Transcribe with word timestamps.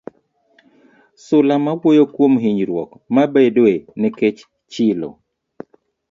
Sula 1.25 1.55
mawuoyo 1.65 2.03
kuom 2.13 2.33
hinyruok 2.43 2.89
mabedoe 3.15 3.75
nikech 3.99 4.39
chilo. 4.71 5.09